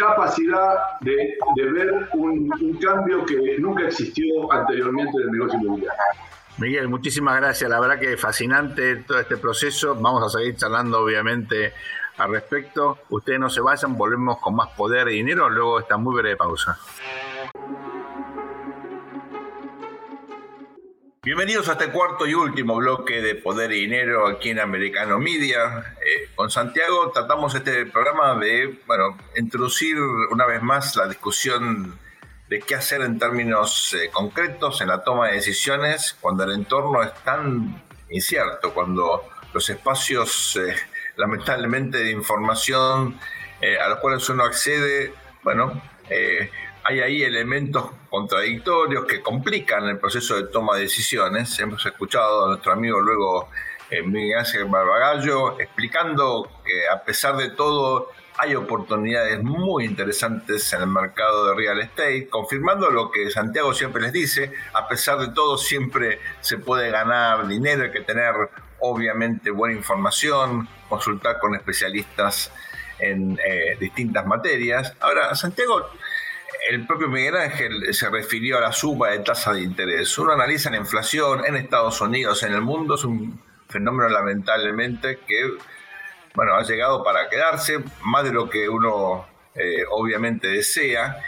[0.00, 2.48] capacidad de, ver un,
[2.80, 6.00] cambio que nunca existió anteriormente en el negocio inmobiliario.
[6.58, 7.70] Miguel, muchísimas gracias.
[7.70, 9.94] La verdad que fascinante todo este proceso.
[9.94, 11.72] Vamos a seguir charlando, obviamente,
[12.18, 12.98] al respecto.
[13.10, 16.36] Ustedes no se vayan, volvemos con más poder y dinero luego de esta muy breve
[16.36, 16.78] pausa.
[21.22, 25.94] Bienvenidos a este cuarto y último bloque de Poder y Dinero aquí en Americano Media.
[26.00, 31.98] Eh, con Santiago tratamos este programa de, bueno, introducir una vez más la discusión
[32.48, 37.02] de qué hacer en términos eh, concretos en la toma de decisiones cuando el entorno
[37.02, 40.74] es tan incierto, cuando los espacios, eh,
[41.16, 43.20] lamentablemente, de información
[43.78, 45.82] a los cuales uno accede, bueno,
[46.84, 51.58] hay ahí elementos contradictorios que complican el proceso de toma de decisiones.
[51.60, 53.48] Hemos escuchado a nuestro amigo luego
[53.90, 60.80] eh, Miguel Ángel Barbagallo explicando que a pesar de todo hay oportunidades muy interesantes en
[60.80, 65.28] el mercado de real estate, confirmando lo que Santiago siempre les dice, a pesar de
[65.28, 68.32] todo siempre se puede ganar dinero, hay que tener
[68.78, 72.50] obviamente buena información, consultar con especialistas
[72.98, 74.94] en eh, distintas materias.
[75.00, 75.90] Ahora, Santiago,
[76.68, 80.16] el propio Miguel Ángel se refirió a la suma de tasa de interés.
[80.18, 85.56] Uno analiza la inflación en Estados Unidos, en el mundo, es un fenómeno lamentablemente que
[86.34, 91.18] bueno, ha llegado para quedarse, más de lo que uno eh, obviamente desea.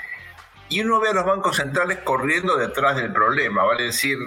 [0.68, 4.18] Y uno ve a los bancos centrales corriendo detrás del problema, vale decir,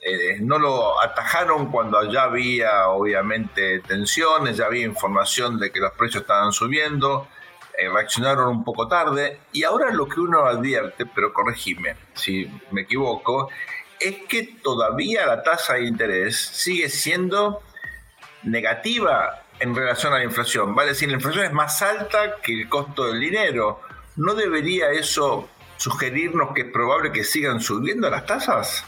[0.00, 5.92] eh, no lo atajaron cuando ya había obviamente tensiones, ya había información de que los
[5.92, 7.28] precios estaban subiendo,
[7.78, 12.82] eh, reaccionaron un poco tarde y ahora lo que uno advierte, pero corregime si me
[12.82, 13.48] equivoco,
[14.00, 17.62] es que todavía la tasa de interés sigue siendo
[18.42, 20.74] negativa en relación a la inflación.
[20.74, 23.80] Vale decir, la inflación es más alta que el costo del dinero.
[24.16, 28.84] ¿No debería eso sugerirnos que es probable que sigan subiendo las tasas?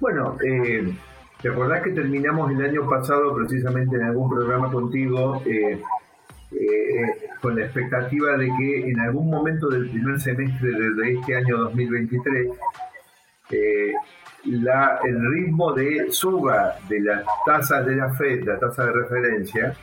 [0.00, 0.94] Bueno, eh,
[1.40, 5.80] ¿te acordás que terminamos el año pasado precisamente en algún programa contigo eh,
[6.52, 11.58] eh, con la expectativa de que en algún momento del primer semestre de, este año
[11.58, 12.48] 2023
[14.44, 19.74] la, el ritmo de suba de las tasas de la FED, la tasa de referencia,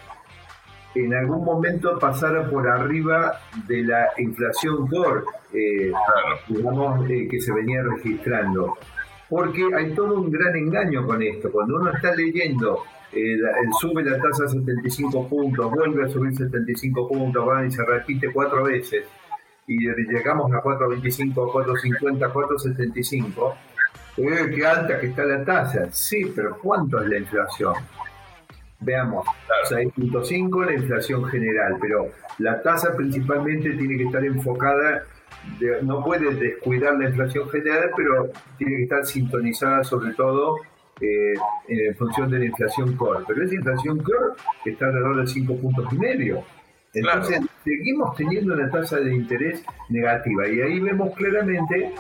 [0.96, 5.24] en algún momento pasara por arriba de la inflación core,
[6.48, 8.78] digamos, que se venía registrando
[9.34, 11.52] porque hay todo un gran engaño con esto.
[11.52, 12.84] Cuando uno está leyendo,
[13.16, 13.38] eh,
[13.80, 18.32] sube la tasa a 75 puntos, vuelve a subir 75 puntos, va y se repite
[18.32, 19.06] cuatro veces,
[19.68, 23.56] y llegamos a 4.25, 4.50, 4.75,
[24.18, 25.90] eh, qué alta que está la tasa.
[25.92, 27.74] Sí, pero ¿cuánto es la inflación?
[28.80, 29.26] Veamos,
[29.70, 32.10] 6.5 la inflación general, pero
[32.40, 35.04] la tasa principalmente tiene que estar enfocada
[35.82, 40.58] no puede descuidar la inflación general, pero tiene que estar sintonizada sobre todo
[41.04, 41.34] eh,
[41.68, 43.26] en función de la inflación core.
[43.28, 44.34] Pero esa inflación core
[44.66, 46.44] está alrededor de 5 puntos y medio.
[46.94, 50.48] Entonces, seguimos teniendo una tasa de interés negativa.
[50.48, 51.92] Y ahí vemos claramente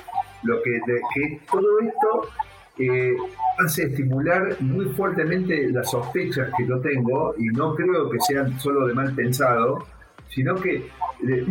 [0.44, 0.80] lo que,
[1.16, 2.30] que todo esto
[2.78, 3.16] eh,
[3.60, 8.88] hace estimular muy fuertemente las sospechas que yo tengo, y no creo que sean solo
[8.88, 9.86] de mal pensado,
[10.30, 10.90] sino que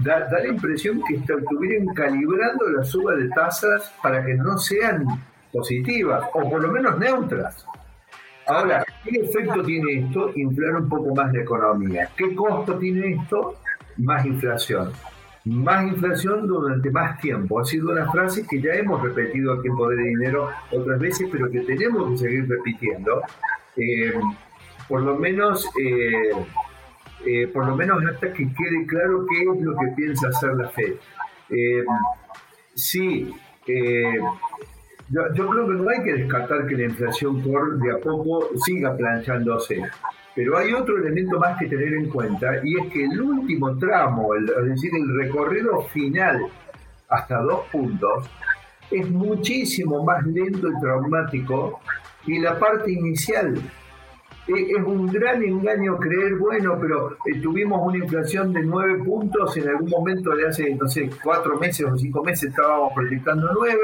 [0.03, 5.05] da, la impresión que estuvieran calibrando la suba de tasas para que no sean
[5.53, 7.67] positivas o por lo menos neutras.
[8.47, 10.33] Ahora, ¿qué efecto tiene esto?
[10.35, 12.09] Inflar un poco más la economía.
[12.17, 13.57] ¿Qué costo tiene esto?
[13.99, 14.91] Más inflación.
[15.45, 17.61] Más inflación durante más tiempo.
[17.61, 21.29] Ha sido una frase que ya hemos repetido aquí en Poder de Dinero otras veces,
[21.31, 23.23] pero que tenemos que seguir repitiendo.
[23.77, 24.13] Eh,
[24.89, 26.31] por lo menos eh,
[27.25, 30.69] eh, por lo menos hasta que quede claro qué es lo que piensa hacer la
[30.71, 30.95] Fed.
[31.51, 31.85] Eh,
[33.67, 34.19] eh,
[35.13, 38.97] yo, creo que no hay que descartar que la inflación core de a poco siga
[38.97, 39.83] planchándose.
[40.35, 44.35] Pero hay otro elemento más que tener en cuenta y es que el último tramo,
[44.35, 46.47] es decir, el recorrido final
[47.09, 48.31] hasta dos puntos,
[48.91, 51.81] es muchísimo más lento y traumático
[52.25, 53.55] que la parte inicial
[54.47, 59.69] es un gran engaño creer, bueno, pero eh, tuvimos una inflación de 9 puntos, en
[59.69, 63.79] algún momento de hace, no sé, 4 meses o 5 meses estábamos proyectando 9,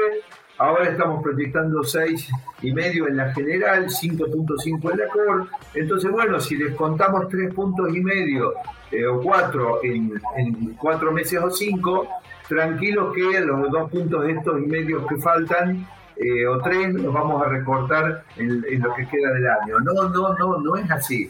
[0.59, 2.29] ahora estamos proyectando 6
[2.61, 7.53] y medio en la general, 5.5 en la core, entonces bueno, si les contamos 3
[7.53, 8.53] puntos y medio
[8.91, 12.07] eh, o 4 en, en 4 meses o 5,
[12.47, 15.87] tranquilos que los dos puntos estos y medios que faltan
[16.17, 19.79] eh, o tres nos vamos a recortar en, lo que queda del año.
[19.79, 21.29] No, no, no, no es así.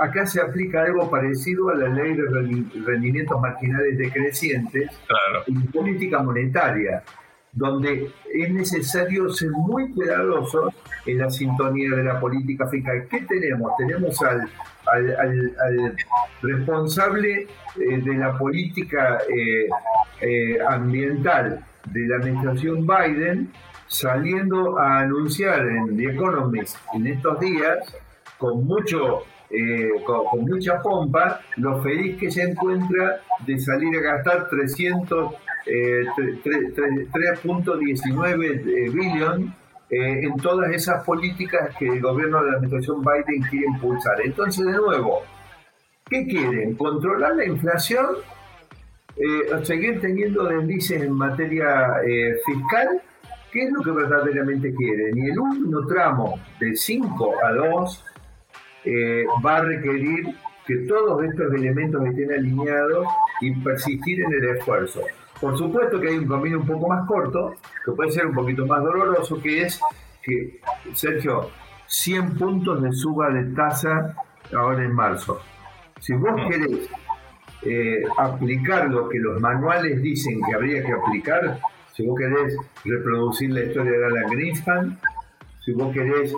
[0.00, 2.24] Acá se aplica algo parecido a la ley de
[2.84, 4.90] rendimientos marginales decrecientes
[5.46, 7.04] en política monetaria,
[7.58, 10.72] donde es necesario ser muy cuidadosos
[11.06, 13.06] en la sintonía de la política fiscal.
[13.10, 13.72] ¿Qué tenemos?
[13.76, 14.48] Tenemos al,
[14.86, 15.96] al,
[16.42, 17.48] responsable
[17.80, 23.50] eh, de la política eh, ambiental de la administración Biden,
[23.86, 27.78] saliendo a anunciar en The Economist en estos días,
[28.38, 34.48] con mucho eh, con, mucha pompa, lo feliz que se encuentra de salir a gastar
[34.50, 35.32] 300
[35.68, 39.54] 3.19 eh, billón
[39.90, 44.18] eh, en todas esas políticas que el gobierno de la administración Biden quiere impulsar.
[44.24, 45.22] Entonces, de nuevo,
[46.08, 46.74] ¿qué quieren?
[46.74, 48.06] ¿Controlar la inflación?
[49.64, 51.96] ¿Seguir teniendo deslices en materia
[52.46, 53.02] fiscal?
[53.52, 55.16] ¿Qué es lo que verdaderamente quieren?
[55.16, 58.04] Y el último tramo de 5 a 2
[58.84, 60.34] eh, va a requerir
[60.66, 63.06] que todos estos elementos estén alineados
[63.40, 65.02] y persistir en el esfuerzo.
[65.40, 68.66] Por supuesto que hay un camino un poco más corto, que puede ser un poquito
[68.66, 69.80] más doloroso, que es
[70.22, 70.60] que,
[70.94, 71.50] Sergio,
[71.86, 74.14] 100 puntos de suba de tasa
[74.52, 75.40] ahora en marzo.
[76.00, 76.88] Si vos querés
[77.62, 81.60] eh, aplicar lo que los manuales dicen que habría que aplicar,
[81.94, 84.98] si vos querés reproducir la historia de Alan Greenspan,
[85.64, 86.34] si vos querés,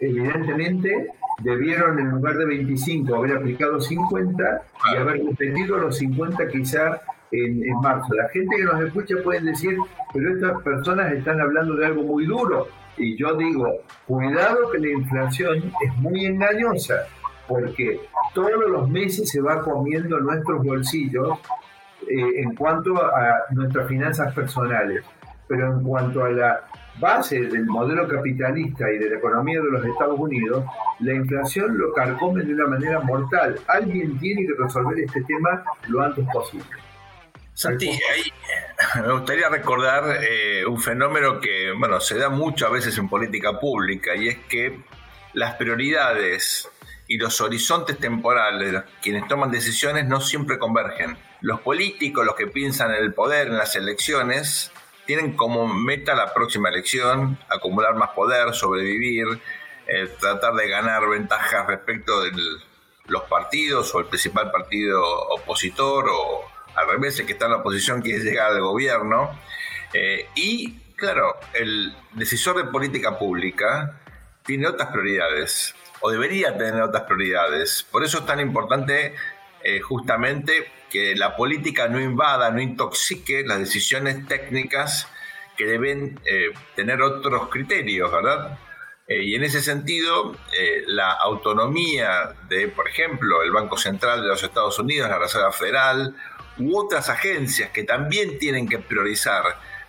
[0.00, 1.08] evidentemente,
[1.42, 4.62] debieron en lugar de 25 haber aplicado 50
[4.92, 7.00] y haber repetido los 50 quizá
[7.32, 8.14] en, marzo.
[8.14, 9.76] La gente que nos escucha puede decir,
[10.12, 12.68] pero estas personas están hablando de algo muy duro.
[12.96, 13.66] Y yo digo,
[14.06, 17.06] cuidado que la inflación es muy engañosa,
[17.48, 18.00] porque
[18.34, 21.38] todos los meses se va comiendo nuestros bolsillos
[22.08, 25.04] eh, en cuanto a nuestras finanzas personales,
[25.48, 26.60] pero en cuanto a la
[27.00, 30.64] base del modelo capitalista y de la economía de los Estados Unidos,
[31.00, 33.58] la inflación lo carcome de una manera mortal.
[33.68, 36.91] Alguien tiene que resolver este tema lo antes posible.
[37.54, 37.90] Santi,
[38.96, 43.60] me gustaría recordar eh, un fenómeno que, bueno, se da mucho a veces en política
[43.60, 44.80] pública y es que
[45.34, 46.68] las prioridades
[47.08, 51.18] y los horizontes temporales de quienes toman decisiones no siempre convergen.
[51.40, 54.72] Los políticos, los que piensan en el poder, en las elecciones,
[55.06, 59.26] tienen como meta la próxima elección, acumular más poder, sobrevivir,
[59.86, 62.30] eh, tratar de ganar ventajas respecto de
[63.08, 67.58] los partidos o el principal partido opositor o al revés, el que está en la
[67.58, 69.38] oposición quiere llegar al gobierno.
[69.92, 73.98] Eh, y claro, el decisor de política pública
[74.44, 77.86] tiene otras prioridades o debería tener otras prioridades.
[77.90, 79.14] Por eso es tan importante
[79.62, 85.08] eh, justamente que la política no invada, no intoxique las decisiones técnicas
[85.56, 88.58] que deben eh, tener otros criterios, ¿verdad?
[89.08, 90.34] Y en ese sentido,
[90.86, 96.16] la autonomía de, por ejemplo, el Banco Central de los Estados Unidos, la Reserva Federal,
[96.74, 99.42] otras agencias que también tienen que priorizar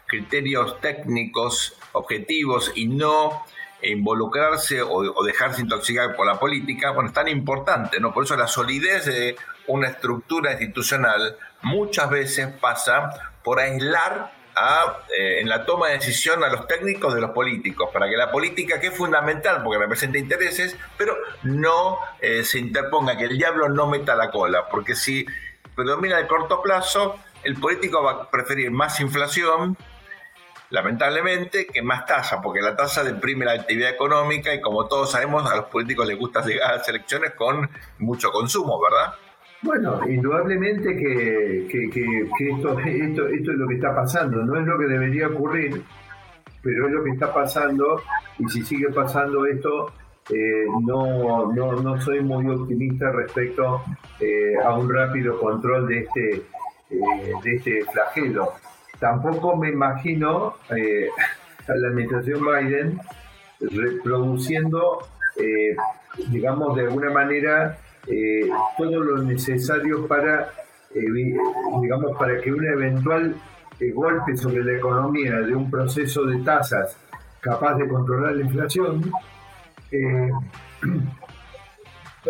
[0.05, 3.43] criterios técnicos, objetivos y no
[3.81, 8.13] involucrarse o, dejarse intoxicar por la política, bueno, es tan importante, ¿no?
[8.13, 9.35] Por eso la solidez de
[9.67, 16.43] una estructura institucional muchas veces pasa por aislar a, eh, en la toma de decisión
[16.43, 20.17] a los técnicos de los políticos, para que la política, que es fundamental porque representa
[20.17, 25.25] intereses, pero no eh, se interponga, que el diablo no meta la cola, porque si
[25.75, 29.77] predomina el corto plazo, el político va a preferir más inflación,
[30.69, 35.49] lamentablemente, que más tasa, porque la tasa deprime la actividad económica y como todos sabemos,
[35.49, 37.69] a los políticos les gusta llegar a las elecciones con
[37.99, 39.13] mucho consumo, ¿verdad?
[39.61, 44.85] Bueno, indudablemente que, esto, esto, esto es lo que está pasando, no es lo que
[44.85, 45.81] debería ocurrir,
[46.61, 48.01] pero es lo que está pasando
[48.39, 49.93] y si sigue pasando esto,
[50.29, 53.83] eh, no, no, no, soy muy optimista respecto
[54.21, 56.35] eh, a un rápido control de este,
[56.89, 58.53] eh, de este flagelo.
[58.99, 62.99] Tampoco me imagino a la administración Biden
[63.59, 65.07] reproduciendo,
[66.29, 67.77] digamos, de alguna manera
[68.77, 70.49] todo lo necesario para,
[71.79, 73.35] digamos, para que un eventual
[73.93, 76.97] golpe sobre la economía de un proceso de tasas
[77.41, 79.11] capaz de controlar la inflación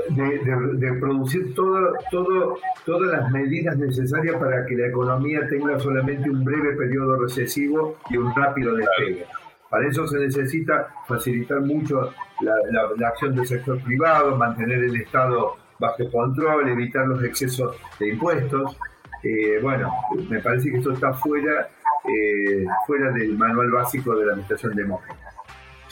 [0.09, 6.43] de, producir todo, todo, todas las medidas necesarias para que la economía tenga solamente un
[6.43, 9.26] breve periodo recesivo y un rápido despegue.
[9.70, 16.11] Para eso se necesita facilitar mucho la, acción del sector privado, mantener el Estado bajo
[16.11, 18.78] control, evitar los excesos de impuestos.
[19.24, 19.91] Eh, bueno,
[20.30, 21.70] me parece que esto está fuera,
[22.05, 25.22] eh, fuera del manual básico de la administración demócrata.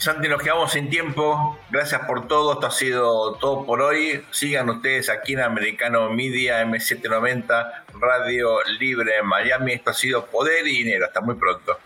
[0.02, 1.60] Santi, nos quedamos sin tiempo.
[1.70, 2.54] Gracias por todo.
[2.54, 4.24] Esto ha sido todo por hoy.
[4.32, 9.74] Sigan ustedes aquí en Americano Media M790, Radio Libre en Miami.
[9.74, 11.06] Esto ha sido Poder y Dinero.
[11.06, 11.78] Hasta muy pronto.